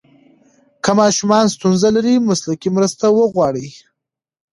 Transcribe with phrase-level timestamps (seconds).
[0.83, 3.67] که ماشوم ستونزه لري، مسلکي مرسته وغواړئ.